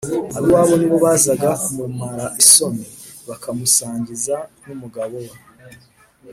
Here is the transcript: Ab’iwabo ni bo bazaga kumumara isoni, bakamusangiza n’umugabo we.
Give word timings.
Ab’iwabo 0.37 0.73
ni 0.77 0.87
bo 0.89 0.97
bazaga 1.05 1.49
kumumara 1.63 2.25
isoni, 2.43 2.85
bakamusangiza 3.27 4.35
n’umugabo 4.65 5.15
we. 5.27 5.33